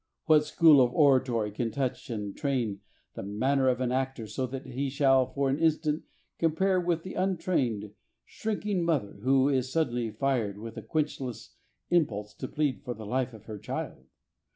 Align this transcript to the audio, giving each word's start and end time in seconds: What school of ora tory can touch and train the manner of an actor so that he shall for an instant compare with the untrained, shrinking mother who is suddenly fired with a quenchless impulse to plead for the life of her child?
What 0.25 0.45
school 0.45 0.81
of 0.81 0.91
ora 0.93 1.23
tory 1.23 1.51
can 1.51 1.69
touch 1.69 2.09
and 2.09 2.35
train 2.35 2.79
the 3.13 3.21
manner 3.21 3.69
of 3.69 3.81
an 3.81 3.91
actor 3.91 4.25
so 4.25 4.47
that 4.47 4.65
he 4.65 4.89
shall 4.89 5.27
for 5.31 5.47
an 5.47 5.59
instant 5.59 6.05
compare 6.39 6.79
with 6.81 7.03
the 7.03 7.13
untrained, 7.13 7.91
shrinking 8.25 8.81
mother 8.83 9.19
who 9.21 9.47
is 9.47 9.71
suddenly 9.71 10.09
fired 10.09 10.57
with 10.57 10.75
a 10.75 10.81
quenchless 10.81 11.49
impulse 11.91 12.33
to 12.33 12.47
plead 12.47 12.81
for 12.83 12.95
the 12.95 13.05
life 13.05 13.31
of 13.31 13.45
her 13.45 13.59
child? 13.59 14.05